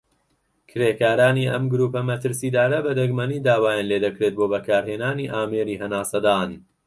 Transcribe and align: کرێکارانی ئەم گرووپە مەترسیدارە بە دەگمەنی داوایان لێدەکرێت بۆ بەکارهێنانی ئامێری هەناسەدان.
کرێکارانی 0.69 1.49
ئەم 1.51 1.63
گرووپە 1.71 2.01
مەترسیدارە 2.09 2.79
بە 2.85 2.91
دەگمەنی 2.99 3.43
داوایان 3.47 3.87
لێدەکرێت 3.91 4.33
بۆ 4.37 4.45
بەکارهێنانی 4.53 5.31
ئامێری 5.33 5.79
هەناسەدان. 5.83 6.49